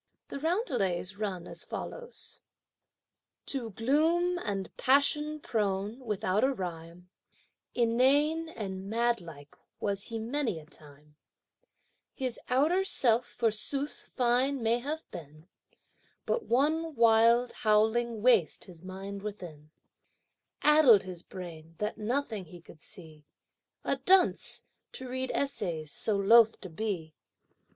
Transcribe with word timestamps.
The 0.29 0.39
roundelays 0.39 1.17
run 1.17 1.45
as 1.47 1.63
follows: 1.63 2.41
To 3.45 3.69
gloom 3.69 4.39
and 4.39 4.75
passion 4.75 5.39
prone, 5.39 5.99
without 5.99 6.43
a 6.43 6.51
rhyme, 6.51 7.11
Inane 7.75 8.49
and 8.49 8.89
madlike 8.89 9.55
was 9.79 10.05
he 10.05 10.17
many 10.17 10.57
a 10.59 10.65
time, 10.65 11.17
His 12.15 12.39
outer 12.49 12.83
self, 12.83 13.27
forsooth, 13.27 14.07
fine 14.15 14.63
may 14.63 14.79
have 14.79 15.03
been, 15.11 15.47
But 16.25 16.47
one 16.47 16.95
wild, 16.95 17.51
howling 17.51 18.23
waste 18.23 18.63
his 18.63 18.83
mind 18.83 19.21
within: 19.21 19.69
Addled 20.63 21.03
his 21.03 21.21
brain 21.21 21.75
that 21.77 21.99
nothing 21.99 22.45
he 22.45 22.59
could 22.59 22.81
see; 22.81 23.27
A 23.83 23.97
dunce! 23.97 24.63
to 24.93 25.07
read 25.07 25.29
essays 25.35 25.91
so 25.91 26.17
loth 26.17 26.59
to 26.61 26.71
be! 26.71 27.13